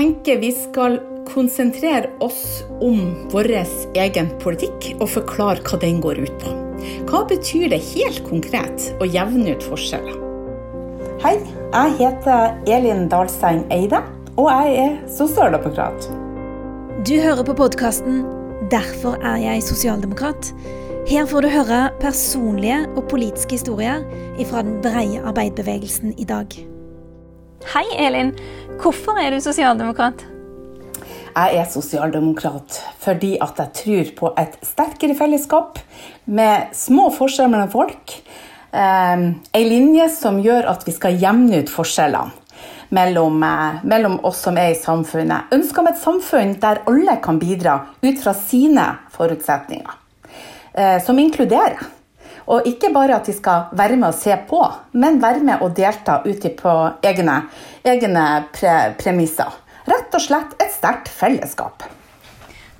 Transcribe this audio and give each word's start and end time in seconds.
tenker 0.00 0.38
vi 0.38 0.52
skal 0.52 0.98
konsentrere 1.28 2.08
oss 2.24 2.62
om 2.80 3.00
vår 3.32 3.50
egen 4.00 4.30
politikk 4.40 4.94
og 4.96 5.10
forklare 5.12 5.60
hva 5.66 5.76
den 5.82 5.98
går 6.00 6.22
ut 6.24 6.38
på. 6.40 6.52
Hva 7.10 7.20
betyr 7.28 7.66
det 7.68 7.82
helt 7.90 8.22
konkret 8.24 8.86
å 8.96 9.08
jevne 9.08 9.52
ut 9.52 9.66
forskjeller? 9.68 10.16
Hei, 11.20 11.34
jeg 11.74 11.92
heter 11.98 12.56
Elin 12.78 13.10
Dahlstein 13.12 13.66
Eide, 13.76 14.00
og 14.40 14.48
jeg 14.48 14.78
er 14.86 14.96
sosialdemokrat. 15.18 16.08
Du 17.04 17.18
hører 17.20 17.44
på 17.44 17.58
podkasten 17.60 18.24
'Derfor 18.72 19.20
er 19.20 19.36
jeg 19.36 19.68
sosialdemokrat'. 19.68 20.54
Her 21.12 21.26
får 21.26 21.42
du 21.42 21.48
høre 21.48 21.90
personlige 22.00 22.88
og 22.96 23.04
politiske 23.08 23.60
historier 23.60 24.00
fra 24.48 24.62
den 24.62 24.80
breie 24.80 25.20
arbeiderbevegelsen 25.20 26.14
i 26.16 26.24
dag. 26.24 26.70
Hei, 27.68 27.84
Elin. 27.98 28.32
Hvorfor 28.80 29.18
er 29.20 29.34
du 29.34 29.42
sosialdemokrat? 29.44 30.22
Jeg 31.30 31.56
er 31.60 31.66
sosialdemokrat 31.68 32.78
fordi 33.02 33.34
at 33.44 33.58
jeg 33.60 33.74
tror 33.76 34.08
på 34.16 34.30
et 34.40 34.54
sterkere 34.64 35.16
fellesskap 35.18 35.76
med 36.24 36.72
små 36.72 37.10
forskjeller 37.12 37.52
mellom 37.52 37.72
folk. 37.74 38.14
Ei 38.72 39.18
en 39.60 39.68
linje 39.68 40.06
som 40.14 40.40
gjør 40.40 40.70
at 40.72 40.86
vi 40.88 40.94
skal 40.96 41.20
jevne 41.20 41.60
ut 41.60 41.72
forskjellene 41.72 42.32
mellom, 42.96 43.42
eh, 43.42 43.84
mellom 43.84 44.16
oss 44.24 44.40
som 44.46 44.56
er 44.56 44.72
i 44.72 44.80
samfunnet. 44.80 45.52
Ønsker 45.52 45.84
om 45.84 45.92
et 45.92 46.00
samfunn 46.00 46.56
der 46.60 46.80
alle 46.88 47.20
kan 47.22 47.38
bidra 47.38 47.76
ut 48.02 48.22
fra 48.22 48.32
sine 48.34 48.86
forutsetninger. 49.12 49.92
Eh, 50.72 51.02
som 51.04 51.18
inkluderer. 51.18 51.84
Og 52.50 52.66
ikke 52.66 52.90
bare 52.94 53.20
at 53.20 53.28
de 53.30 53.34
skal 53.36 53.70
være 53.78 53.96
med 53.96 54.08
og 54.10 54.18
se 54.18 54.34
på, 54.48 54.60
men 54.98 55.20
være 55.22 55.44
med 55.46 55.62
og 55.62 55.76
delta 55.76 56.18
ut 56.26 56.46
på 56.58 56.74
egne, 57.06 57.36
egne 57.86 58.26
pre 58.54 58.76
premisser. 58.98 59.54
Rett 59.86 60.14
og 60.14 60.22
slett 60.22 60.58
et 60.58 60.74
sterkt 60.74 61.08
fellesskap. 61.08 61.86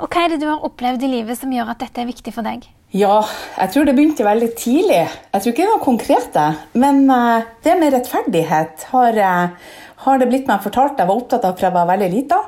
Og 0.01 0.09
Hva 0.09 0.25
er 0.25 0.33
det 0.33 0.41
du 0.43 0.49
har 0.49 0.65
opplevd 0.65 1.05
i 1.05 1.11
livet 1.13 1.39
som 1.39 1.53
gjør 1.53 1.75
at 1.75 1.83
dette 1.83 2.03
er 2.03 2.09
viktig 2.09 2.33
for 2.35 2.47
deg? 2.47 2.67
Ja, 2.91 3.21
jeg 3.55 3.71
tror 3.71 3.87
det 3.87 3.95
begynte 3.95 4.27
veldig 4.27 4.49
tidlig. 4.59 5.05
Jeg 5.07 5.43
tror 5.43 5.53
ikke 5.53 5.63
det 5.63 5.69
var 5.69 5.77
noe 5.77 5.85
konkrete. 5.85 6.47
Men 6.75 7.05
uh, 7.07 7.45
det 7.63 7.77
med 7.79 7.95
rettferdighet 7.95 8.89
har, 8.91 9.21
uh, 9.21 9.77
har, 10.07 10.19
det 10.19 10.27
blitt 10.33 10.51
meg 10.51 10.65
fortalt 10.65 10.99
jeg 10.99 11.07
var 11.07 11.21
opptatt 11.21 11.47
av 11.47 11.55
fra 11.55 11.69
jeg 11.69 11.77
var 11.77 11.91
veldig 11.93 12.09
lita. 12.17 12.41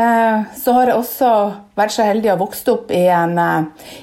Uh, 0.00 0.46
så 0.56 0.74
har 0.76 0.90
jeg 0.90 0.96
også 1.00 1.30
vært 1.78 1.94
så 1.94 2.06
heldig 2.06 2.32
å 2.34 2.40
vokse 2.40 2.72
opp 2.72 2.92
i, 2.94 3.04
en, 3.12 3.36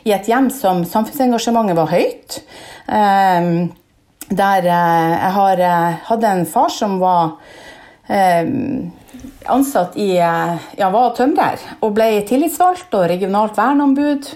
i 0.05 0.14
et 0.14 0.30
hjem 0.30 0.52
som 0.53 0.83
samfunnsengasjementet 0.86 1.77
var 1.77 1.91
høyt. 1.94 2.39
der 4.27 4.67
jeg 4.67 5.31
har, 5.38 5.64
hadde 6.08 6.27
en 6.27 6.45
far 6.47 6.69
som 6.72 6.99
var 6.99 7.38
ansatt 9.47 9.97
i 9.99 10.14
ja, 10.16 10.89
var 10.94 11.16
tømrer 11.17 11.64
og 11.81 11.95
ble 11.97 12.09
tillitsvalgt 12.27 12.94
og 12.95 13.08
regionalt 13.11 13.58
verneombud. 13.58 14.30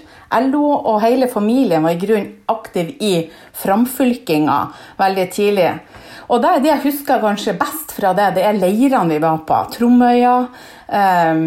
LO 0.48 0.66
og 0.74 1.02
hele 1.04 1.28
familien 1.28 1.84
var 1.84 1.96
i 1.96 2.00
grunn 2.00 2.28
aktiv 2.52 2.94
i 3.00 3.14
framfylkinga 3.62 4.58
veldig 5.00 5.26
tidlig. 5.32 5.72
Og 6.32 6.40
det 6.40 6.62
det 6.64 6.70
jeg 6.70 6.84
husker 6.86 7.20
kanskje 7.20 7.58
best 7.60 7.92
fra 7.92 8.14
det, 8.16 8.30
det 8.38 8.46
er 8.48 8.56
leirene 8.56 9.12
vi 9.12 9.20
var 9.20 9.42
på. 9.48 9.58
Tromøya, 9.74 10.36
um, 10.88 11.42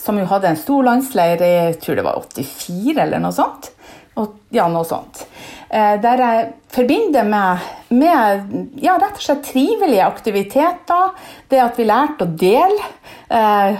som 0.00 0.18
jo 0.18 0.26
hadde 0.26 0.50
en 0.50 0.58
stor 0.58 0.86
landsleir 0.88 1.42
i 1.44 1.52
jeg 1.52 1.76
tror 1.84 2.00
det 2.00 2.06
var 2.06 2.18
84 2.18 2.96
eller 3.04 3.22
noe 3.22 3.34
sånt. 3.34 3.70
Og, 4.18 4.34
ja, 4.54 4.66
noe 4.70 4.86
sånt. 4.86 5.22
Uh, 5.70 5.94
der 6.02 6.22
jeg 6.24 6.48
forbinder 6.74 7.26
med, 7.28 7.68
med 7.94 8.74
ja, 8.82 8.96
rett 8.98 9.20
og 9.20 9.22
slett 9.22 9.46
trivelige 9.46 10.06
aktiviteter. 10.06 11.14
Det 11.50 11.62
at 11.62 11.78
vi 11.78 11.86
lærte 11.86 12.26
å 12.26 12.34
dele. 12.44 12.90
Uh, 13.30 13.78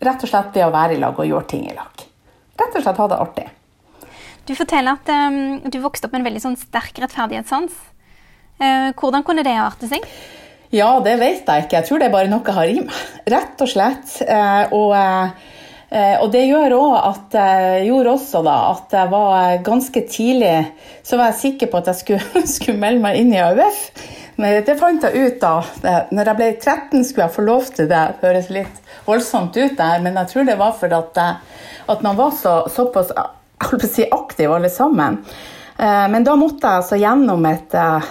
rett 0.00 0.26
og 0.26 0.32
slett 0.32 0.52
ved 0.56 0.66
å 0.66 0.74
være 0.74 0.98
i 0.98 1.00
lag 1.00 1.16
og 1.16 1.28
gjøre 1.28 1.48
ting 1.48 1.64
i 1.70 1.76
lag. 1.76 2.04
Rett 2.60 2.76
og 2.76 2.84
slett 2.84 3.00
ha 3.00 3.08
det 3.08 3.22
artig. 3.24 3.46
Du 4.44 4.52
forteller 4.58 4.98
at 4.98 5.08
um, 5.32 5.70
du 5.72 5.80
vokste 5.80 6.08
opp 6.08 6.12
med 6.12 6.20
en 6.20 6.28
veldig 6.28 6.44
sånn 6.44 6.60
sterk 6.60 7.00
rettferdighetssans. 7.00 7.72
Uh, 8.60 8.90
hvordan 8.92 9.24
kunne 9.24 9.44
det 9.46 9.56
arte 9.56 9.88
seg? 9.88 10.04
Ja, 10.70 10.92
det 11.02 11.16
vet 11.18 11.48
jeg 11.48 11.64
ikke. 11.64 11.80
Jeg 11.80 11.88
tror 11.88 12.00
det 12.00 12.10
er 12.10 12.12
bare 12.14 12.30
noe 12.30 12.44
jeg 12.44 12.56
har 12.58 12.68
i 12.68 12.82
meg. 12.84 13.00
Rett 13.34 13.64
og 13.64 13.70
slett. 13.72 14.12
Uh, 14.20 14.74
og, 14.76 14.92
uh, 14.94 16.16
og, 16.20 16.28
det 16.34 16.44
gjør 16.46 16.76
også 16.76 17.00
at 17.08 17.36
gjorde 17.86 18.14
også 18.14 18.42
da, 18.46 18.56
at 18.76 18.94
jeg 18.94 19.10
var 19.10 19.56
ganske 19.66 20.02
tidlig 20.06 20.54
så 21.02 21.18
var 21.18 21.32
jeg 21.32 21.40
sikker 21.40 21.70
på 21.72 21.80
at 21.80 21.90
jeg 21.90 22.00
skulle, 22.04 22.44
skulle 22.54 22.78
melde 22.78 23.02
meg 23.02 23.18
inn 23.18 23.32
i 23.34 23.40
AUF. 23.42 23.82
Men 24.40 24.62
det 24.64 24.76
fant 24.80 25.02
jeg 25.04 25.24
ut 25.26 25.40
da. 25.42 25.56
Når 26.14 26.30
jeg 26.30 26.38
ble 26.38 26.50
13, 26.54 27.02
skulle 27.04 27.26
jeg 27.26 27.34
få 27.34 27.42
lov 27.44 27.66
til 27.74 27.90
det. 27.90 28.04
Det 28.20 28.28
høres 28.28 28.52
litt 28.54 28.94
voldsomt 29.04 29.56
ut 29.58 29.74
der, 29.76 30.00
men 30.04 30.16
jeg 30.16 30.30
tror 30.30 30.46
det 30.48 30.56
var 30.60 30.76
fordi 30.78 30.96
at, 30.96 31.20
at 31.92 32.04
man 32.06 32.16
var 32.16 32.32
så, 32.38 32.54
såpass 32.72 33.10
si, 33.90 34.06
aktiv 34.06 34.52
alle 34.54 34.70
sammen. 34.72 35.18
Eh, 35.80 36.08
men 36.08 36.24
da 36.24 36.36
måtte 36.36 36.66
jeg 36.66 36.82
altså 36.82 36.98
gjennom 37.00 37.46
et, 37.48 37.74
eh, 37.74 38.08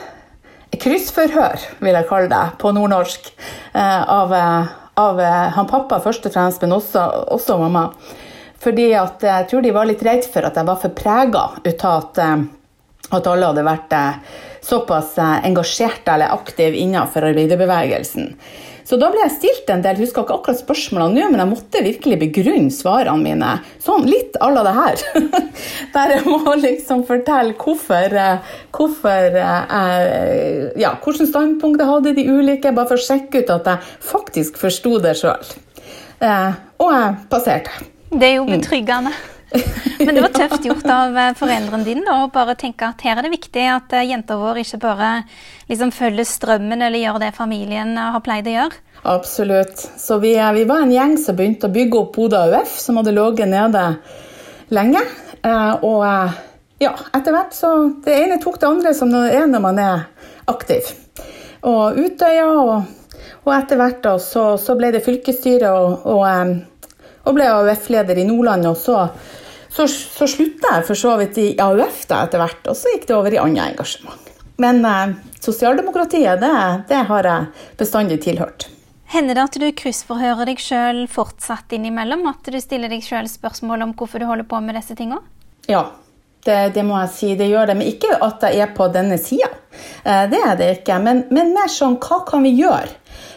kryssforhør, 0.81 1.65
vil 1.83 1.97
jeg 1.97 2.07
kalle 2.09 2.31
det, 2.31 2.43
på 2.61 2.71
nordnorsk. 2.75 3.31
Eh, 3.73 4.03
av, 4.15 4.33
av 4.99 5.21
han 5.55 5.69
pappa 5.69 6.01
først 6.03 6.29
og 6.29 6.35
fremst, 6.35 6.63
men 6.63 6.75
også, 6.77 7.03
også 7.35 7.59
mamma. 7.61 7.89
Fordi 8.59 8.89
at 8.99 9.23
jeg 9.23 9.47
tror 9.51 9.63
de 9.63 9.75
var 9.75 9.87
litt 9.87 10.03
redd 10.03 10.25
for 10.27 10.43
at 10.47 10.57
jeg 10.59 10.67
var 10.67 10.79
for 10.81 10.95
prega 10.95 11.45
ut 11.63 11.85
av 11.87 12.01
at, 12.01 12.23
at 13.15 13.29
alle 13.31 13.51
hadde 13.53 13.63
vært 13.63 13.95
såpass 14.67 15.13
engasjerte 15.21 16.11
eller 16.11 16.35
aktive 16.35 16.75
innenfor 16.75 17.29
arbeiderbevegelsen. 17.29 18.33
Så 18.89 18.97
da 18.97 19.11
ble 19.13 19.21
jeg 19.21 19.35
stilt 19.35 19.67
en 19.69 19.83
del, 19.85 19.99
husker 20.01 20.23
ikke 20.23 20.39
akkurat 20.39 20.61
spørsmålene 20.63 21.13
nå, 21.19 21.27
men 21.29 21.43
jeg 21.43 21.49
måtte 21.51 21.81
virkelig 21.85 22.17
begrunne 22.23 22.73
svarene 22.73 23.21
mine. 23.21 23.51
Sånn 23.85 24.07
litt 24.09 24.39
à 24.41 24.49
la 24.49 24.63
det 24.65 24.73
her. 24.79 25.03
Der 25.93 26.13
jeg 26.15 26.23
må 26.25 26.55
liksom 26.57 27.03
fortelle 27.05 27.53
hvorfor, 27.59 28.17
eh, 28.17 28.55
hvorfor 28.73 29.37
eh, 29.43 30.71
ja, 30.81 30.95
hvilket 31.03 31.29
standpunkt 31.29 31.83
jeg 31.83 31.91
hadde 31.91 32.15
i 32.15 32.17
de 32.17 32.25
ulike, 32.33 32.73
bare 32.73 32.89
for 32.89 32.97
å 32.97 33.05
sjekke 33.11 33.43
ut 33.43 33.53
at 33.59 33.69
jeg 33.75 33.95
faktisk 34.09 34.57
forsto 34.57 34.97
det 35.05 35.13
sjøl. 35.21 35.53
Eh, 36.25 36.57
og 36.81 36.93
jeg 36.95 37.17
passerte. 37.29 37.89
Det 38.09 38.25
er 38.25 38.39
jo 38.39 38.47
mm. 38.49 38.55
Men 40.05 40.15
det 40.15 40.23
var 40.23 40.33
tøft 40.35 40.67
gjort 40.67 40.85
av 40.93 41.17
foreldrene 41.39 41.85
dine 41.87 42.17
å 42.21 42.27
bare 42.33 42.55
tenke 42.59 42.91
at 42.91 43.01
her 43.03 43.17
er 43.17 43.25
det 43.25 43.33
viktig 43.33 43.65
at 43.71 43.95
jenta 44.05 44.37
vår 44.39 44.61
ikke 44.61 44.79
bare 44.83 45.09
liksom 45.71 45.91
følger 45.95 46.27
strømmen 46.27 46.85
eller 46.85 47.01
gjør 47.01 47.19
det 47.23 47.33
familien 47.37 47.97
har 47.97 48.21
pleid 48.25 48.47
å 48.47 48.55
gjøre. 48.55 48.83
Absolutt. 49.01 49.91
Så 49.97 50.17
vi, 50.17 50.33
vi, 50.53 50.63
var 50.65 50.83
en 50.83 50.91
gjeng 50.91 51.17
som 51.17 51.37
begynte 51.37 51.69
å 51.69 51.73
bygge 51.73 51.99
opp 52.01 52.15
Bodø 52.15 52.39
AUF, 52.49 52.75
som 52.81 52.99
hadde 52.99 53.15
ligget 53.15 53.51
nede 53.51 53.83
lenge. 54.75 55.03
Eh, 55.41 55.73
og 55.87 56.03
eh, 56.05 56.39
ja, 56.83 56.93
etter 57.15 57.35
hvert 57.35 57.55
så 57.55 57.71
Det 58.03 58.15
ene 58.15 58.39
tok 58.43 58.59
det 58.59 58.67
andre 58.67 58.93
som 58.95 59.11
det 59.13 59.29
er 59.35 59.47
når 59.47 59.63
man 59.63 59.79
er 59.83 60.07
aktiv. 60.51 60.91
Og 61.67 61.99
Utøya, 61.99 62.47
og, 62.47 63.19
og 63.45 63.53
etter 63.55 63.79
hvert 63.79 64.03
da, 64.03 64.15
så, 64.19 64.53
så, 64.59 64.75
ble 64.79 64.91
det 64.95 65.03
fylkesstyre 65.05 65.71
og, 65.75 66.07
og, 66.07 66.23
eh, 66.27 66.97
og 67.27 67.37
ble 67.37 67.51
AUF-leder 67.53 68.19
i 68.19 68.27
Nordland. 68.27 68.67
Og 68.67 68.77
så, 68.79 69.05
så, 69.69 69.85
så 69.87 70.27
slutta 70.29 70.75
jeg 70.77 70.87
for 70.87 70.97
så 70.97 71.13
vidt 71.21 71.37
i 71.41 71.51
AUF 71.61 72.03
da 72.09 72.23
etter 72.25 72.41
hvert, 72.41 72.65
og 72.71 72.77
så 72.77 72.95
gikk 72.95 73.07
det 73.09 73.17
over 73.17 73.35
i 73.35 73.41
annet 73.41 73.73
engasjement. 73.73 74.33
Men 74.59 74.83
eh, 74.85 75.15
sosialdemokratiet, 75.39 76.41
det, 76.41 76.51
det 76.89 77.05
har 77.09 77.29
jeg 77.31 77.69
bestandig 77.79 78.19
tilhørt. 78.25 78.67
Hender 79.09 79.37
det 79.37 79.45
at 79.47 79.55
du 79.57 79.65
kryssforhører 79.73 80.51
deg 80.51 80.59
sjøl 80.61 81.05
fortsatt 81.09 81.73
innimellom? 81.73 82.27
At 82.29 82.45
du 82.45 82.59
stiller 82.61 82.91
deg 82.91 83.01
sjøl 83.01 83.29
spørsmål 83.29 83.87
om 83.87 83.95
hvorfor 83.97 84.21
du 84.21 84.27
holder 84.29 84.45
på 84.45 84.59
med 84.61 84.77
disse 84.77 84.93
tinga? 84.99 85.17
Ja, 85.69 85.87
det, 86.45 86.75
det, 86.75 86.83
må 86.85 86.99
jeg 87.01 87.11
si. 87.15 87.31
Det 87.39 87.49
gjør 87.49 87.71
det. 87.71 87.77
Men 87.79 87.89
ikke 87.89 88.19
at 88.21 88.45
jeg 88.45 88.61
er 88.67 88.75
på 88.77 88.85
denne 88.93 89.17
sida. 89.21 89.49
Eh, 90.03 90.25
det 90.29 90.43
er 90.45 90.59
det 90.59 90.69
ikke. 90.77 90.99
Men, 91.01 91.23
men, 91.33 91.55
mer 91.57 91.71
sånn 91.73 91.97
hva 92.03 92.21
kan 92.27 92.45
vi 92.45 92.53
gjøre 92.59 92.91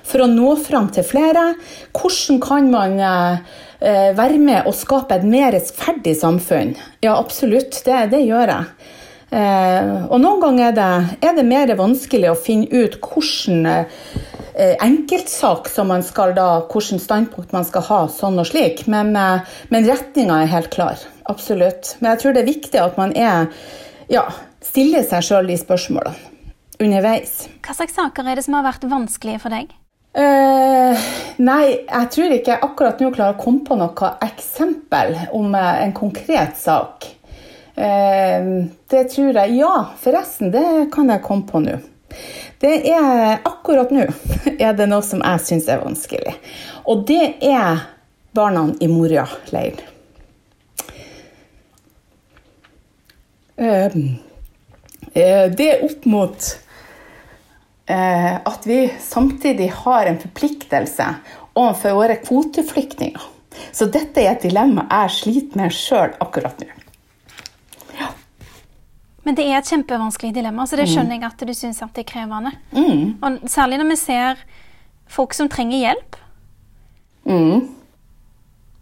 for 0.05 0.25
å 0.25 0.29
nå 0.29 0.53
fram 0.61 0.91
til 0.93 1.07
flere? 1.09 1.53
Hvordan 1.97 2.43
kan 2.45 2.69
man 2.75 2.99
eh, 3.01 3.59
være 3.83 4.39
med 4.39 4.69
og 4.71 4.77
skape 4.79 5.17
et 5.19 5.25
mer 5.27 5.51
rettferdig 5.55 6.15
samfunn? 6.19 6.77
Ja, 7.03 7.17
absolutt. 7.17 7.81
Det, 7.87 8.05
det 8.13 8.21
gjør 8.23 8.53
jeg. 8.53 8.91
Og 10.13 10.19
noen 10.21 10.43
ganger 10.43 10.69
er 10.69 10.77
det, 10.77 10.91
er 11.25 11.35
det 11.39 11.47
mer 11.49 11.73
vanskelig 11.79 12.31
å 12.31 12.39
finne 12.39 12.69
ut 12.71 12.99
hvordan 13.01 13.83
Eh, 14.55 14.77
enkeltsak 14.85 15.69
som 15.69 15.89
man 15.89 16.03
skal 16.05 16.35
da, 16.37 16.47
hvilket 16.69 17.01
standpunkt 17.01 17.55
man 17.57 17.65
skal 17.65 17.85
ha, 17.87 18.01
sånn 18.13 18.37
og 18.41 18.51
slik. 18.51 18.85
Men, 18.87 19.15
eh, 19.17 19.55
men 19.73 19.89
retninga 19.89 20.43
er 20.43 20.53
helt 20.53 20.71
klar. 20.75 21.01
Absolutt. 21.25 21.97
Men 22.01 22.13
jeg 22.13 22.23
tror 22.23 22.35
det 22.35 22.43
er 22.43 22.51
viktig 22.51 22.81
at 22.83 22.99
man 23.01 23.17
er, 23.17 23.49
ja, 24.13 24.27
stiller 24.61 25.07
seg 25.09 25.25
sjøl 25.25 25.49
de 25.49 25.57
spørsmålene 25.57 26.31
underveis. 26.83 27.47
Hva 27.63 27.77
slags 27.79 27.95
saker 27.95 28.27
er 28.27 28.37
det 28.37 28.45
som 28.45 28.59
har 28.59 28.67
vært 28.67 28.85
vanskelige 28.91 29.41
for 29.41 29.55
deg? 29.55 29.71
Uh, 30.13 30.99
nei, 31.39 31.85
jeg 31.87 32.11
tror 32.15 32.35
ikke 32.35 32.55
jeg 32.55 32.65
akkurat 32.67 33.01
nå 33.01 33.11
klarer 33.15 33.37
å 33.37 33.43
komme 33.43 33.65
på 33.67 33.79
noe 33.81 34.13
eksempel 34.27 35.15
om 35.37 35.55
en 35.59 35.95
konkret 35.97 36.59
sak. 36.61 37.09
Uh, 37.73 38.69
det 38.93 39.07
tror 39.15 39.39
jeg 39.41 39.55
Ja, 39.57 39.73
forresten, 39.97 40.51
det 40.53 40.91
kan 40.93 41.09
jeg 41.09 41.25
komme 41.25 41.49
på 41.49 41.63
nå. 41.65 41.79
Det 42.61 42.75
er 42.93 43.41
akkurat 43.49 43.91
nå 43.95 44.05
er 44.67 44.77
det 44.77 44.89
noe 44.91 45.03
som 45.07 45.25
jeg 45.25 45.47
syns 45.47 45.71
er 45.73 45.81
vanskelig. 45.81 46.37
Og 46.85 47.07
det 47.09 47.39
er 47.41 47.87
barna 48.37 48.69
i 48.81 48.91
Moria-leiren. 48.93 49.89
Eh, 55.15 55.51
det 55.53 55.67
er 55.69 55.83
opp 55.85 56.07
mot 56.09 56.33
eh, 56.33 56.62
at 57.89 58.67
vi 58.67 58.89
samtidig 59.03 59.71
har 59.83 60.07
en 60.07 60.19
forpliktelse 60.23 61.07
overfor 61.59 61.97
våre 61.99 62.17
kvoteflyktninger. 62.23 63.21
Så 63.73 63.91
dette 63.93 64.23
er 64.23 64.33
et 64.33 64.43
dilemma 64.47 64.87
jeg 64.89 65.11
sliter 65.11 65.57
med 65.61 65.75
sjøl 65.77 66.15
akkurat 66.23 66.61
nå. 66.63 66.69
Men 69.25 69.37
det 69.39 69.45
er 69.47 69.59
et 69.61 69.69
kjempevanskelig 69.71 70.33
dilemma, 70.35 70.65
så 70.67 70.77
det 70.77 70.89
Mm. 70.89 70.95
skjønner 70.95 71.15
jeg 71.21 71.25
at 71.25 71.39
du 71.47 71.53
syns 71.55 71.79
det 71.79 71.99
er 71.99 72.11
krevende. 72.13 72.53
Og 73.23 73.39
særlig 73.47 73.79
når 73.79 73.89
vi 73.91 73.97
ser 73.97 74.37
folk 75.07 75.33
som 75.35 75.49
trenger 75.49 75.79
hjelp, 75.79 76.17
Mm. 77.25 77.69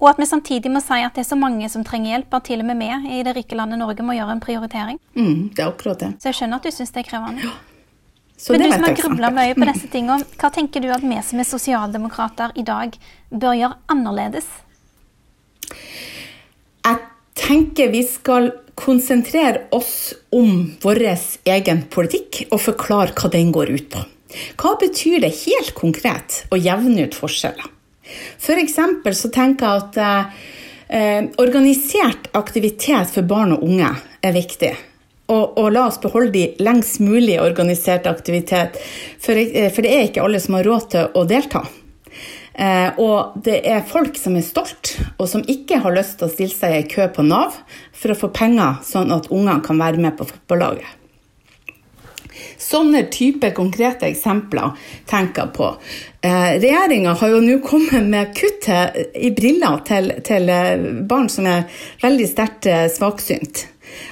og 0.01 0.09
at 0.09 0.17
vi 0.17 0.25
samtidig 0.25 0.71
må 0.73 0.81
si 0.81 0.95
at 1.03 1.13
det 1.15 1.27
er 1.27 1.37
så 1.37 1.39
mange 1.39 1.69
som 1.69 1.85
trenger 1.85 2.17
hjelp, 2.19 2.35
at 2.35 2.45
til 2.45 2.61
og 2.61 2.67
med 2.67 2.79
vi 2.79 3.19
i 3.19 3.23
det 3.23 3.37
rike 3.37 3.55
landet 3.55 3.79
Norge 3.79 4.03
må 4.03 4.15
gjøre 4.15 4.33
en 4.33 4.41
prioritering. 4.41 4.99
Mm, 5.15 5.51
det 5.55 5.59
er 5.59 5.69
akkurat 5.73 5.99
det. 5.99 6.15
Så 6.23 6.25
jeg 6.33 6.35
skjønner 6.35 6.57
at 6.57 6.63
du 6.63 6.71
syns 6.71 6.91
det 6.93 7.07
er 7.07 7.11
krevende. 7.11 7.43
Så 8.41 8.53
Men 8.53 8.63
det 8.63 8.67
du 8.67 8.73
som 8.73 8.85
har 8.85 8.97
grubla 8.97 9.31
mye 9.37 9.55
på 9.55 9.67
disse 9.69 9.89
tingene, 9.93 10.25
hva 10.41 10.49
tenker 10.55 10.81
du 10.81 10.89
at 10.95 11.03
vi 11.05 11.19
som 11.29 11.43
er 11.43 11.49
sosialdemokrater 11.49 12.55
i 12.57 12.65
dag 12.65 12.95
bør 13.29 13.59
gjøre 13.59 13.77
annerledes? 13.93 14.47
Jeg 16.89 17.03
tenker 17.37 17.93
vi 17.93 18.01
skal 18.09 18.49
konsentrere 18.81 19.67
oss 19.77 20.15
om 20.33 20.71
vår 20.81 21.03
egen 21.53 21.85
politikk 21.93 22.47
og 22.49 22.63
forklare 22.65 23.13
hva 23.13 23.29
den 23.37 23.53
går 23.53 23.75
ut 23.77 23.91
på. 23.93 24.07
Hva 24.57 24.77
betyr 24.81 25.21
det 25.21 25.35
helt 25.43 25.75
konkret 25.77 26.45
å 26.49 26.57
jevne 26.57 27.11
ut 27.11 27.21
forskjeller? 27.21 27.69
F.eks. 28.41 28.79
For 29.05 29.21
så 29.21 29.31
tenker 29.35 29.69
jeg 29.69 29.85
at 29.85 30.01
eh, 30.89 31.29
organisert 31.43 32.33
aktivitet 32.33 33.13
for 33.13 33.29
barn 33.29 33.53
og 33.59 33.69
unge 33.69 33.93
er 34.25 34.33
viktig. 34.33 34.73
Og, 35.31 35.59
og 35.61 35.69
la 35.75 35.87
oss 35.87 36.01
beholde 36.03 36.33
de 36.35 36.47
lengst 36.63 36.99
mulig 37.03 37.37
organisert 37.43 38.09
aktivitet, 38.11 38.81
for, 39.23 39.39
eh, 39.39 39.71
for 39.71 39.87
det 39.87 39.95
er 39.95 40.09
ikke 40.09 40.25
alle 40.25 40.41
som 40.43 40.59
har 40.59 40.67
råd 40.67 40.89
til 40.95 41.15
å 41.15 41.27
delta. 41.31 41.65
Eh, 42.61 42.99
og 43.01 43.39
det 43.45 43.61
er 43.65 43.87
folk 43.87 44.19
som 44.19 44.37
er 44.37 44.45
stolt, 44.45 44.97
og 45.17 45.29
som 45.31 45.45
ikke 45.47 45.81
har 45.85 45.95
lyst 45.97 46.19
til 46.19 46.29
å 46.29 46.33
stille 46.33 46.57
seg 46.57 46.77
i 46.77 46.87
kø 46.91 47.07
på 47.15 47.25
Nav 47.25 47.61
for 47.97 48.13
å 48.13 48.19
få 48.19 48.33
penger, 48.35 48.83
sånn 48.85 49.15
at 49.15 49.31
ungene 49.31 49.63
kan 49.65 49.79
være 49.81 50.03
med 50.03 50.19
på 50.19 50.27
fotballaget. 50.29 50.97
Sånne 52.61 53.07
type 53.13 53.51
konkrete 53.57 54.09
eksempler 54.09 54.77
tenker 55.09 55.47
jeg 55.47 55.55
på. 55.57 55.69
Eh, 56.25 56.53
Regjeringa 56.61 57.15
har 57.17 57.33
jo 57.33 57.41
nå 57.45 57.59
kommet 57.65 58.07
med 58.13 58.35
kutt 58.37 58.69
i 58.69 59.33
briller 59.37 59.81
til, 59.89 60.13
til 60.27 60.53
eh, 60.53 60.87
barn 61.09 61.31
som 61.33 61.49
er 61.49 61.67
veldig 62.03 62.29
sterkt 62.29 62.69
eh, 62.71 62.87
svaksynt. 62.93 63.65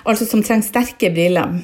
Altså 0.04 0.26
som 0.28 0.42
trenger 0.42 0.69
sterke 0.69 1.10
briller. 1.14 1.60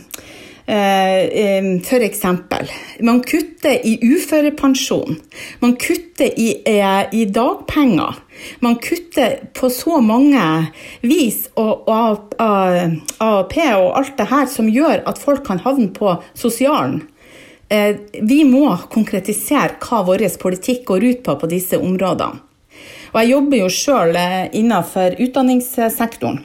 Eh, 0.67 1.19
eh, 1.19 1.95
eksempel, 2.01 2.71
man 3.01 3.21
kutter 3.21 3.87
i 3.87 3.99
uførepensjon. 4.03 5.17
Man 5.59 5.77
kutter 5.77 6.41
i, 6.41 6.63
eh, 6.65 7.15
i 7.15 7.25
dagpenger. 7.25 8.15
Man 8.59 8.77
kutter 8.77 9.39
på 9.53 9.71
så 9.71 10.01
mange 10.01 10.67
vis 11.01 11.49
og, 11.55 11.85
AAP 11.89 13.59
og 13.77 13.99
alt 13.99 14.17
det 14.17 14.27
her 14.27 14.47
som 14.47 14.69
gjør 14.69 15.03
at 15.07 15.19
folk 15.19 15.45
kan 15.47 15.59
havne 15.59 15.89
på 15.93 16.17
sosialen. 16.35 17.03
Vi 18.23 18.45
må 18.45 18.77
konkretisere 18.93 19.77
hva 19.81 20.03
vår 20.05 20.27
politikk 20.39 20.85
går 20.87 21.05
ut 21.05 21.23
på 21.25 21.37
på 21.41 21.49
disse 21.49 21.79
områdene. 21.79 22.41
Og 23.15 23.21
jeg 23.21 23.31
jobber 23.31 23.57
jo 23.57 23.69
sjøl 23.69 24.19
innenfor 24.53 25.17
utdanningssektoren 25.19 26.43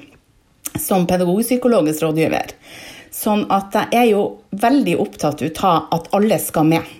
som 0.81 1.08
pedagogpsykologisk 1.10 2.06
rådgiver. 2.06 2.54
Sånn 3.12 3.46
at 3.52 3.76
jeg 3.76 3.98
er 3.98 4.08
jo 4.12 4.24
veldig 4.52 4.96
opptatt 5.02 5.44
av 5.66 5.90
at 5.96 6.10
alle 6.16 6.40
skal 6.40 6.68
med. 6.70 6.96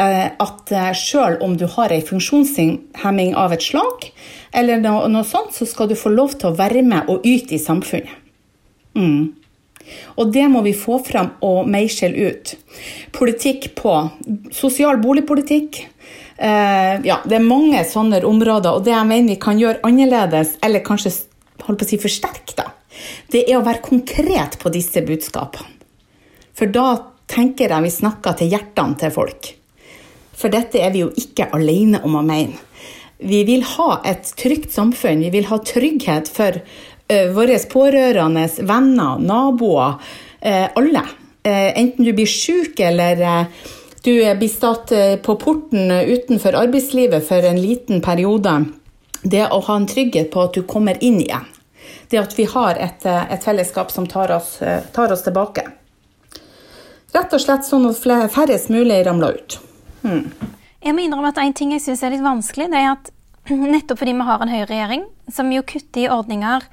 Eh, 0.00 0.26
At 0.42 0.72
sjøl 0.98 1.38
om 1.44 1.54
du 1.56 1.66
har 1.70 1.92
ei 1.94 2.02
funksjonshemming 2.02 3.34
av 3.38 3.52
et 3.54 3.62
slag, 3.62 4.10
eller 4.52 4.82
noe, 4.82 5.06
noe 5.08 5.26
sånt, 5.26 5.54
så 5.54 5.66
skal 5.66 5.88
du 5.90 5.94
få 5.98 6.10
lov 6.10 6.34
til 6.38 6.50
å 6.50 6.58
være 6.58 6.82
med 6.82 7.10
og 7.10 7.26
yte 7.26 7.54
i 7.54 7.62
samfunnet. 7.62 8.20
Mm. 8.94 9.34
Og 10.16 10.30
det 10.32 10.44
må 10.48 10.62
vi 10.64 10.72
få 10.76 10.98
fram 11.04 11.34
og 11.44 11.68
meisle 11.70 12.12
ut. 12.14 12.54
Politikk 13.14 13.72
på 13.78 13.96
sosial 14.54 15.00
boligpolitikk. 15.02 15.82
Eh, 16.36 16.94
ja, 17.06 17.20
det 17.24 17.38
er 17.38 17.44
mange 17.44 17.82
sånne 17.86 18.22
områder, 18.26 18.72
og 18.74 18.86
det 18.86 18.94
jeg 18.94 19.10
mener 19.10 19.34
vi 19.34 19.40
kan 19.42 19.60
gjøre 19.60 19.82
annerledes, 19.86 20.56
eller 20.64 20.84
kanskje 20.86 21.12
holdt 21.64 21.82
på 21.82 21.86
å 21.86 21.90
si 21.90 22.00
forsterke, 22.00 22.56
da, 22.58 22.70
det 23.32 23.44
er 23.48 23.58
å 23.58 23.64
være 23.66 23.84
konkret 23.84 24.58
på 24.62 24.72
disse 24.74 25.02
budskapene. 25.06 25.70
For 26.54 26.70
da 26.70 27.14
tenker 27.30 27.72
jeg 27.72 27.86
vi 27.86 27.92
snakker 27.92 28.38
til 28.38 28.52
hjertene 28.54 28.98
til 29.00 29.12
folk. 29.14 29.50
For 30.34 30.52
dette 30.52 30.80
er 30.82 30.94
vi 30.94 31.04
jo 31.04 31.12
ikke 31.18 31.50
alene 31.54 32.00
om 32.06 32.18
å 32.18 32.24
mene. 32.26 32.58
Vi 33.24 33.44
vil 33.46 33.62
ha 33.76 34.00
et 34.04 34.26
trygt 34.38 34.74
samfunn. 34.74 35.22
Vi 35.22 35.30
vil 35.32 35.46
ha 35.48 35.60
trygghet 35.62 36.28
for 36.34 36.58
uh, 36.58 37.28
våre 37.34 37.60
pårørende, 37.70 38.48
venner, 38.66 39.22
naboer, 39.22 39.96
uh, 40.42 40.66
alle. 40.74 41.04
Uh, 41.44 41.70
enten 41.78 42.04
du 42.04 42.12
blir 42.16 42.28
syk 42.28 42.80
eller 42.80 43.20
du 44.04 44.12
blir 44.40 44.66
uh, 44.66 45.16
på 45.22 45.36
porten 45.40 45.92
utenfor 45.92 46.58
arbeidslivet 46.58 47.24
for 47.28 47.46
en 47.46 47.60
liten 47.62 48.02
periode. 48.04 48.58
Det 49.22 49.46
å 49.48 49.62
ha 49.64 49.78
en 49.78 49.88
trygghet 49.88 50.32
på 50.34 50.48
at 50.48 50.58
du 50.58 50.66
kommer 50.68 50.98
inn 51.00 51.22
igjen. 51.22 51.46
Det 52.10 52.20
at 52.20 52.36
vi 52.38 52.46
har 52.50 52.80
et, 52.80 53.06
uh, 53.06 53.24
et 53.32 53.44
fellesskap 53.44 53.90
som 53.94 54.06
tar 54.10 54.32
oss, 54.36 54.56
uh, 54.62 54.80
tar 54.94 55.12
oss 55.12 55.24
tilbake. 55.26 55.66
Rett 57.14 57.34
og 57.36 57.42
slett 57.42 57.66
sånn 57.66 57.86
at 57.90 58.00
færrest 58.34 58.72
mulig 58.74 58.98
ramler 59.06 59.38
ut. 59.38 59.58
Jeg 60.04 60.92
må 60.92 61.04
innrømme 61.04 61.30
at 61.30 61.38
En 61.40 61.54
ting 61.56 61.72
jeg 61.72 61.84
syns 61.84 62.02
er 62.02 62.12
litt 62.12 62.24
vanskelig, 62.24 62.66
det 62.72 62.80
er 62.80 62.90
at 62.96 63.10
nettopp 63.48 64.00
fordi 64.00 64.16
vi 64.16 64.26
har 64.26 64.42
en 64.42 64.52
høyreregjering 64.52 65.06
som 65.32 65.52
jo 65.52 65.62
kutter 65.68 66.04
i 66.04 66.10
ordninger 66.12 66.66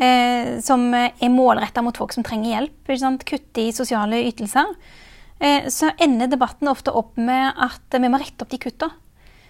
eh, 0.00 0.58
som 0.64 0.86
er 0.94 1.32
målretta 1.32 1.82
mot 1.82 1.96
folk 1.96 2.14
som 2.14 2.26
trenger 2.26 2.54
hjelp, 2.54 3.24
kutter 3.24 3.62
i 3.62 3.72
sosiale 3.74 4.22
ytelser, 4.30 4.74
eh, 5.38 5.68
så 5.68 5.92
ender 5.98 6.30
debatten 6.30 6.70
ofte 6.70 6.90
opp 6.94 7.16
med 7.16 7.52
at 7.56 7.98
vi 7.98 8.10
må 8.10 8.18
rette 8.18 8.44
opp 8.44 8.50
de 8.50 8.58
kutta. 8.62 8.90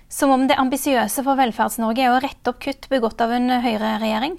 Som 0.09 0.31
om 0.31 0.47
det 0.47 0.59
ambisiøse 0.61 1.25
for 1.25 1.39
Velferds-Norge 1.39 2.05
er 2.05 2.13
å 2.13 2.21
rette 2.23 2.53
opp 2.53 2.61
kutt 2.63 2.89
begått 2.93 3.21
av 3.25 3.33
en 3.33 3.49
høyreregjering. 3.65 4.37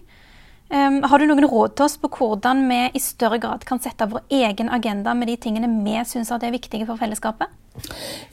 Um, 0.66 1.04
har 1.06 1.22
du 1.22 1.28
noen 1.30 1.46
råd 1.46 1.76
til 1.78 1.86
oss 1.86 1.98
på 2.02 2.10
hvordan 2.10 2.64
vi 2.66 2.80
i 2.98 3.02
større 3.04 3.38
grad 3.42 3.68
kan 3.70 3.78
sette 3.84 4.08
vår 4.10 4.24
egen 4.34 4.72
agenda 4.74 5.14
med 5.14 5.30
de 5.30 5.36
tingene 5.38 5.70
vi 5.86 6.00
syns 6.10 6.34
er 6.34 6.50
viktige 6.54 6.88
for 6.88 6.98
fellesskapet? 6.98 7.54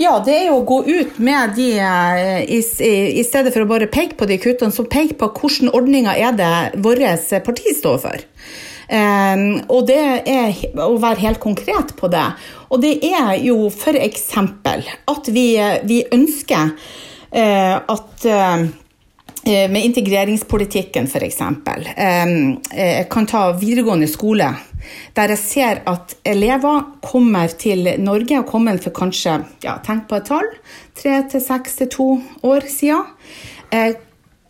Ja, 0.01 0.15
det 0.25 0.35
er 0.37 0.47
jo 0.47 0.61
å 0.61 0.67
gå 0.67 0.79
ut 0.87 1.19
med 1.21 1.53
de 1.59 1.69
eh, 1.83 2.41
i, 2.47 2.61
i, 2.63 3.25
stedet 3.27 3.53
for 3.53 3.65
å 3.65 3.69
bare 3.69 3.91
peke 3.91 4.17
på 4.17 4.29
de 4.31 4.39
kuttene, 4.41 4.73
så 4.73 4.87
peke 4.89 5.19
på 5.19 5.29
hvilke 5.35 5.75
ordninger 5.77 6.15
er 6.15 6.37
det 6.39 6.55
vårt 6.81 7.29
parti 7.45 7.75
står 7.77 8.01
for. 8.07 8.27
Um, 8.93 9.63
og 9.73 9.87
det 9.89 10.03
er 10.29 10.57
å 10.85 10.99
være 11.01 11.25
helt 11.25 11.41
konkret 11.41 11.95
på 11.97 12.11
det. 12.13 12.27
Og 12.73 12.83
det 12.83 12.99
er 13.09 13.39
jo 13.41 13.71
f.eks. 13.71 14.29
at 14.37 15.33
vi, 15.33 15.47
vi 15.89 16.03
ønsker 16.13 16.73
uh, 16.73 17.77
at 17.81 18.27
eh, 18.29 18.67
med 19.45 19.85
integreringspolitikken 19.85 21.09
f.eks. 21.11 21.41
Jeg 21.99 23.07
kan 23.11 23.27
ta 23.27 23.41
videregående 23.59 24.07
skole, 24.11 24.47
der 25.17 25.35
jeg 25.35 25.41
ser 25.41 25.83
at 25.91 26.15
elever 26.27 26.85
kommer 27.03 27.51
til 27.59 27.91
Norge 28.03 28.39
og 28.39 28.47
kommer 28.51 28.79
for 28.83 28.95
kanskje 28.95 29.41
ja, 29.65 29.79
tenk 29.83 30.07
på 30.11 30.21
et 30.21 30.31
tall 30.31 30.49
tre 30.99 31.19
til 31.33 31.43
seks 31.43 31.79
til 31.81 31.91
to 31.91 32.09
år 32.47 32.71
siden. 32.71 33.05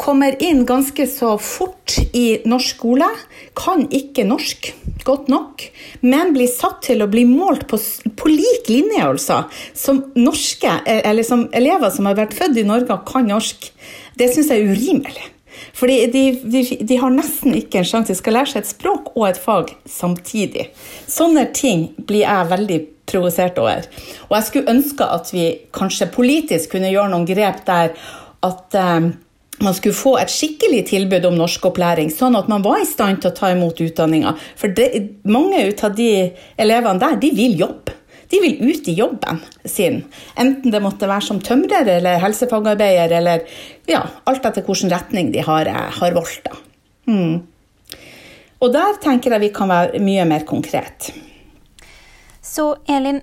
Kommer 0.03 0.35
inn 0.43 0.65
ganske 0.67 1.07
så 1.07 1.37
fort 1.39 1.95
i 2.13 2.41
norsk 2.49 2.75
skole, 2.75 3.07
kan 3.55 3.85
ikke 3.95 4.25
norsk 4.27 4.73
godt 5.07 5.29
nok, 5.31 5.63
men 6.03 6.33
blir 6.35 6.51
satt 6.51 6.81
til 6.89 7.05
å 7.05 7.11
bli 7.11 7.23
målt 7.29 7.69
på, 7.71 7.79
på 8.19 8.33
lik 8.33 8.71
linje 8.71 9.05
altså, 9.07 9.45
som, 9.79 10.03
norske, 10.19 10.73
eh, 10.87 11.05
eller 11.07 11.27
som 11.27 11.47
elever 11.55 11.95
som 11.95 12.11
har 12.11 12.19
vært 12.19 12.35
født 12.35 12.59
i 12.59 12.67
Norge 12.67 12.91
og 12.91 13.07
kan 13.07 13.31
norsk. 13.31 13.71
Det 14.19 14.31
syns 14.33 14.51
jeg 14.51 14.65
er 14.65 14.75
urimelig. 14.75 15.29
Fordi 15.79 15.99
de, 16.11 16.23
de, 16.51 16.63
de 16.83 16.99
har 16.99 17.13
nesten 17.15 17.55
ikke 17.57 17.81
en 17.81 17.89
sjanse. 17.89 18.13
De 18.13 18.19
skal 18.19 18.41
lære 18.41 18.53
seg 18.53 18.63
et 18.63 18.73
språk 18.73 19.13
og 19.15 19.29
et 19.29 19.41
fag 19.41 19.75
samtidig. 19.89 20.71
Sånne 21.11 21.47
ting 21.55 21.93
blir 21.99 22.25
jeg 22.25 22.51
veldig 22.51 22.79
provosert 23.09 23.59
over. 23.63 23.87
Og 24.29 24.39
jeg 24.39 24.49
skulle 24.49 24.75
ønske 24.75 25.07
at 25.19 25.31
vi 25.35 25.51
kanskje 25.75 26.11
politisk 26.13 26.75
kunne 26.75 26.91
gjøre 26.93 27.13
noen 27.13 27.29
grep 27.29 27.63
der 27.69 27.95
at 28.43 28.79
eh, 28.79 29.13
man 29.61 29.75
skulle 29.75 29.95
få 29.95 30.17
et 30.19 30.33
skikkelig 30.33 30.87
tilbud 30.89 31.27
om 31.29 31.37
norskopplæring, 31.39 32.11
sånn 32.11 32.37
at 32.39 32.49
man 32.51 32.65
var 32.65 32.81
i 32.83 32.89
stand 32.89 33.21
til 33.23 33.31
å 33.31 33.37
ta 33.37 33.53
imot 33.53 33.83
utdanninga. 33.85 34.35
For 34.59 34.73
det, 34.75 34.89
mange 35.29 35.61
av 35.71 35.97
de 35.99 36.09
elevene 36.61 37.03
der, 37.03 37.19
de 37.21 37.31
vil 37.37 37.59
jobbe. 37.61 37.99
De 38.33 38.41
vil 38.41 38.63
ut 38.65 38.87
i 38.89 38.95
jobben 38.97 39.43
sin. 39.69 39.99
Enten 40.41 40.73
det 40.73 40.81
måtte 40.81 41.09
være 41.09 41.27
som 41.27 41.41
tømrer 41.45 41.89
eller 41.99 42.23
helsefagarbeider, 42.23 43.13
eller 43.19 43.45
ja, 43.91 44.07
alt 44.25 44.47
etter 44.49 44.65
hvilken 44.65 44.93
retning 44.93 45.35
de 45.35 45.45
har, 45.45 45.69
har 45.69 46.17
valgt. 46.17 46.49
Mm. 47.11 47.43
Og 48.63 48.73
der 48.73 48.97
tenker 49.05 49.35
jeg 49.35 49.45
vi 49.45 49.53
kan 49.53 49.69
være 49.69 50.01
mye 50.01 50.25
mer 50.31 50.47
konkret. 50.49 51.11
Så 52.41 52.71
Elin, 52.89 53.21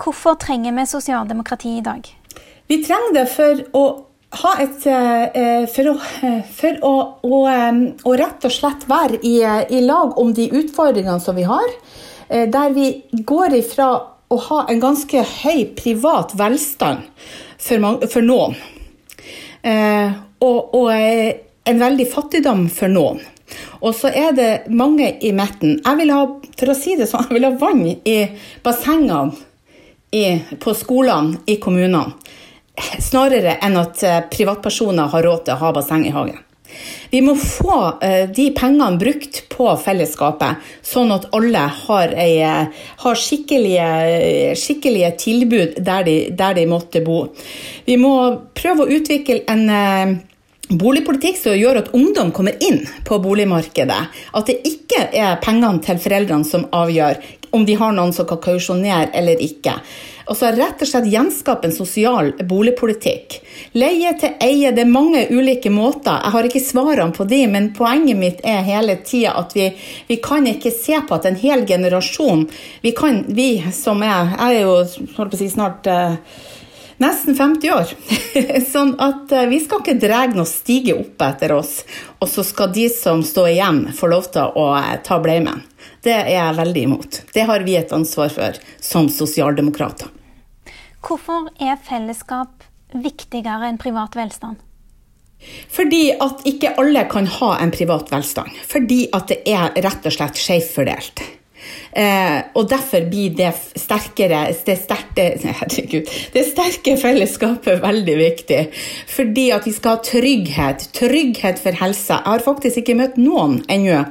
hvorfor 0.00 0.38
trenger 0.40 0.72
vi 0.80 0.86
sosialdemokrati 0.86 1.76
i 1.76 1.84
dag? 1.84 2.08
Vi 2.68 2.80
trenger 2.84 3.14
det 3.20 3.26
for 3.32 3.64
å 3.76 3.84
ha 4.36 4.52
et 4.60 4.84
eh, 4.86 5.64
For 5.72 5.88
å, 5.88 5.94
for 6.58 6.82
å, 6.84 6.92
å, 7.24 7.40
eh, 7.48 7.80
å 8.04 8.14
rett 8.18 8.44
og 8.44 8.52
slett 8.52 8.84
være 8.90 9.20
i, 9.24 9.40
i, 9.42 9.80
lag 9.86 10.18
om 10.20 10.34
de 10.36 10.50
utfordringene 10.52 11.20
som 11.22 11.38
vi 11.38 11.46
har. 11.48 11.68
Eh, 12.28 12.48
der 12.50 12.74
vi 12.76 12.90
går 13.12 13.56
ifra 13.62 13.88
å 14.28 14.40
ha 14.50 14.64
en 14.68 14.80
ganske 14.82 15.24
høy 15.24 15.64
privat 15.78 16.34
velstand 16.36 17.06
for, 17.56 18.04
for 18.12 18.20
noen, 18.20 18.58
og, 20.44 20.74
og 20.76 20.90
en 20.92 21.80
veldig 21.80 22.06
fattigdom 22.12 22.66
for 22.68 22.92
noen. 22.92 23.22
Og 23.80 23.96
så 23.96 24.12
er 24.12 24.36
det 24.36 24.50
mange 24.68 25.14
i 25.24 25.32
midten. 25.32 25.78
Jeg 25.80 26.00
vil 26.02 26.12
ha, 26.12 26.26
for 26.60 26.74
å 26.74 26.76
si 26.76 26.98
det 27.00 27.08
sånn, 27.08 27.24
jeg 27.30 27.38
vil 27.38 27.48
ha 27.48 27.54
vann 27.56 27.86
i 27.88 28.18
bassengene 28.60 29.32
på 30.60 30.76
skolene 30.76 31.40
i 31.48 31.56
kommunene. 31.56 32.12
Snarere 33.00 33.58
enn 33.64 33.78
at 33.80 34.02
eh, 34.06 34.20
privatpersoner 34.32 35.10
har 35.12 35.26
råd 35.26 35.46
til 35.46 35.56
å 35.56 35.62
ha 35.62 35.72
basseng 35.76 36.06
i 36.08 36.14
hagen. 36.14 36.38
Vi 37.08 37.22
må 37.24 37.32
få 37.40 37.76
uh, 37.96 38.24
de 38.28 38.50
pengene 38.52 39.00
brukt 39.00 39.38
på 39.48 39.70
fellesskapet, 39.80 40.60
sånn 40.84 41.14
at 41.14 41.24
alle 41.34 41.62
har, 41.72 42.12
ei, 42.12 42.42
uh, 42.44 42.84
har 43.02 43.16
skikkelige, 43.18 43.86
skikkelige, 44.60 45.14
tilbud 45.24 45.78
der 45.80 46.04
de, 46.04 46.16
der 46.36 46.58
de, 46.60 46.66
måtte 46.68 47.00
bo. 47.02 47.22
Vi 47.88 47.96
må 47.96 48.12
prøve 48.52 48.84
å 48.84 48.98
utvikle 48.98 49.40
en 49.48 50.20
boligpolitikk 50.68 51.38
som 51.40 51.56
gjør 51.56 51.80
at 51.80 51.90
ungdom 51.96 52.30
kommer 52.36 52.56
inn 52.64 52.82
på 53.08 53.18
boligmarkedet. 53.24 54.00
At 54.36 54.50
det 54.50 54.60
ikke 54.68 55.06
er 55.16 55.40
pengene 55.42 55.80
til 55.84 56.00
foreldrene 56.02 56.48
som 56.48 56.66
avgjør 56.76 57.22
om 57.50 57.64
de 57.66 57.76
har 57.78 57.94
noen 57.96 58.12
som 58.12 58.28
kan 58.28 58.40
kausjonere 58.42 59.10
eller 59.16 59.40
ikke. 59.42 59.78
Og 60.28 60.36
så 60.36 60.50
rett 60.52 60.82
og 60.84 60.88
slett 60.90 61.08
gjenskape 61.08 61.68
en 61.68 61.72
sosial 61.72 62.34
boligpolitikk. 62.50 63.38
Leie 63.80 64.12
til 64.20 64.34
eie, 64.44 64.72
det 64.76 64.84
er 64.84 64.90
mange 64.90 65.22
ulike 65.32 65.72
måter. 65.72 66.20
Jeg 66.20 66.34
har 66.34 66.48
ikke 66.48 66.62
svarene 66.64 67.16
på 67.16 67.24
de, 67.30 67.40
men 67.48 67.70
poenget 67.76 68.20
mitt 68.20 68.42
er 68.44 68.66
hele 68.66 68.98
tida 69.08 69.32
at 69.40 69.56
vi, 69.56 69.70
vi, 70.10 70.18
kan 70.20 70.44
ikke 70.50 70.72
se 70.74 71.00
på 71.08 71.16
at 71.16 71.28
en 71.28 71.38
hel 71.40 71.64
generasjon 71.68 72.44
Vi 72.82 72.92
kan, 72.96 73.22
vi 73.28 73.62
som 73.72 74.02
er 74.04 74.34
Jeg 74.34 74.60
er 74.60 74.66
jo 74.66 75.32
si 75.38 75.48
snart 75.48 75.88
uh, 75.88 76.20
nesten 77.02 77.36
50 77.38 77.72
år. 77.74 77.94
sånn 78.72 78.94
at 79.02 79.32
eh, 79.32 79.48
vi 79.50 79.60
skal 79.62 79.82
ikke 79.82 79.98
dra 80.02 80.24
noe 80.32 80.48
stige 80.48 80.96
opp 80.98 81.24
etter 81.24 81.54
oss, 81.56 81.80
og 82.18 82.30
så 82.30 82.44
skal 82.46 82.72
de 82.74 82.88
som 82.92 83.24
står 83.24 83.50
igjen, 83.54 83.82
få 83.94 84.10
lov 84.12 84.30
til 84.34 84.54
å 84.58 84.68
eh, 84.78 84.94
ta 85.06 85.20
bleimen. 85.22 85.64
Det 86.04 86.14
er 86.14 86.30
jeg 86.34 86.58
veldig 86.58 86.86
imot. 86.90 87.20
Det 87.34 87.48
har 87.48 87.66
vi 87.66 87.76
et 87.78 87.92
ansvar 87.94 88.32
for 88.34 88.62
som 88.80 89.10
sosialdemokrater. 89.12 90.10
Hvorfor 91.04 91.50
er 91.62 91.78
fellesskap 91.82 92.64
viktigere 92.94 93.68
enn 93.70 93.78
privat 93.80 94.16
velstand? 94.18 94.58
Fordi 95.70 96.10
at 96.18 96.42
ikke 96.50 96.74
alle 96.82 97.04
kan 97.10 97.28
ha 97.38 97.52
en 97.62 97.70
privat 97.70 98.10
velstand. 98.10 98.50
Fordi 98.66 99.04
at 99.14 99.30
det 99.30 99.42
er 99.46 99.76
rett 99.84 100.08
og 100.08 100.14
slett 100.14 100.40
skjevt 100.40 100.72
fordelt. 100.74 101.22
Eh, 101.92 102.38
og 102.54 102.68
derfor 102.70 103.06
blir 103.10 103.34
det 103.38 103.50
sterkere 103.78 104.44
det 104.66 104.76
sterke, 104.80 105.26
herregud, 105.60 106.10
det 106.34 106.44
sterke 106.48 106.96
fellesskapet 107.00 107.82
veldig 107.82 108.16
viktig. 108.20 108.60
Fordi 109.10 109.48
at 109.56 109.66
vi 109.68 109.74
skal 109.76 109.96
ha 109.96 110.02
trygghet. 110.04 110.88
Trygghet 110.96 111.62
for 111.62 111.78
helsa. 111.80 112.20
Jeg 112.20 112.28
har 112.34 112.46
faktisk 112.46 112.82
ikke 112.82 112.98
møtt 112.98 113.18
noen 113.20 113.60
ennå 113.72 114.04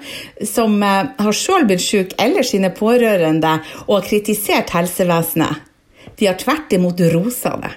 som 0.46 0.78
eh, 0.84 1.14
har 1.18 1.40
sjøl 1.42 1.68
blitt 1.70 1.86
syk 1.86 2.18
eller 2.22 2.46
sine 2.48 2.74
pårørende 2.76 3.58
og 3.88 4.00
har 4.00 4.08
kritisert 4.10 4.74
helsevesenet. 4.76 5.64
De 6.18 6.26
har 6.26 6.38
tvert 6.40 6.72
imot 6.74 7.02
rosa 7.14 7.54
det. 7.62 7.76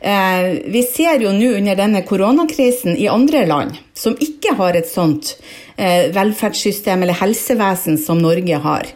Eh, 0.00 0.58
vi 0.66 0.82
ser 0.82 1.20
jo 1.22 1.32
nå 1.32 1.52
under 1.58 1.76
denne 1.78 2.02
koronakrisen 2.02 2.96
i 2.96 3.08
andre 3.08 3.44
land 3.46 3.76
som 3.94 4.16
ikke 4.18 4.56
har 4.58 4.74
et 4.74 4.88
sånt 4.90 5.36
eh, 5.76 6.10
velferdssystem 6.14 7.04
eller 7.04 7.20
helsevesen 7.20 7.98
som 8.02 8.22
Norge 8.22 8.58
har, 8.64 8.88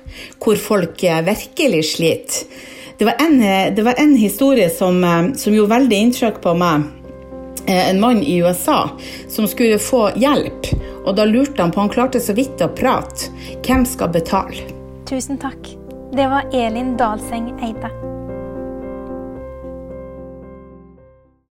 hvor 0.43 0.59
folk 0.59 1.05
eh, 1.07 1.23
virkelig 1.27 1.85
sliter. 1.93 2.65
Det 2.99 3.05
var 3.05 3.21
en, 3.21 3.43
det 3.77 3.83
var 3.85 3.99
en 4.01 4.15
historie 4.17 4.71
som, 4.73 5.03
som 5.37 5.53
gjorde 5.53 5.75
veldig 5.75 5.99
inntrykk 6.07 6.39
på 6.41 6.55
meg. 6.57 6.87
En 7.69 8.01
mann 8.01 8.23
i 8.23 8.39
USA 8.41 8.87
som 9.29 9.45
skulle 9.51 9.77
få 9.83 10.07
hjelp, 10.17 10.73
og 11.05 11.13
da 11.21 11.29
lurte 11.29 11.61
han 11.61 11.75
på 11.77 11.85
Han 11.85 11.93
klarte 11.93 12.25
så 12.25 12.33
vidt 12.33 12.65
å 12.65 12.73
prate. 12.73 13.29
Hvem 13.61 13.85
skal 13.85 14.17
betale? 14.17 14.65
Tusen 15.05 15.37
takk. 15.37 15.75
Det 16.17 16.33
var 16.33 16.49
Elin 16.57 16.97
Dalseng 16.97 17.53
Eide. 17.61 18.16